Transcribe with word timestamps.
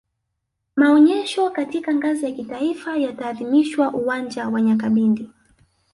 maonyesho 0.75 1.49
katika 1.51 1.93
ngazi 1.93 2.25
ya 2.25 2.31
kitaifa 2.31 2.97
yataadhimishwa 2.97 3.93
uwanja 3.93 4.49
wa 4.49 4.61
nyakabindi 4.61 5.29